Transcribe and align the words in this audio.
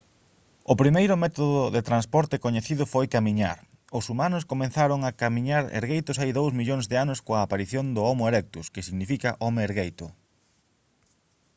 o 0.71 0.73
primeiro 0.81 1.15
método 1.23 1.59
de 1.75 1.85
transporte 1.89 2.41
coñecido 2.45 2.83
foi 2.93 3.05
camiñar; 3.15 3.57
os 3.97 4.05
humanos 4.11 4.47
comezaron 4.51 4.99
a 5.03 5.11
camiñar 5.21 5.63
ergueitos 5.79 6.19
hai 6.21 6.31
dous 6.37 6.51
millóns 6.59 6.85
de 6.91 6.95
anos 7.03 7.19
coa 7.25 7.39
aparición 7.45 7.85
do 7.95 8.01
homo 8.09 8.23
erectus 8.31 8.67
que 8.73 8.85
significa 8.87 9.37
«home 9.43 9.61
ergueito» 9.69 10.05